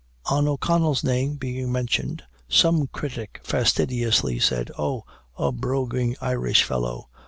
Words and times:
On 0.31 0.47
O'Connell's 0.47 1.03
name 1.03 1.35
being 1.35 1.71
mentioned, 1.71 2.23
some 2.49 2.87
critic 2.87 3.39
fastidiously 3.43 4.39
said, 4.39 4.71
"Oh, 4.75 5.05
a 5.37 5.51
broguing 5.51 6.15
Irish 6.19 6.63
fellow! 6.63 7.07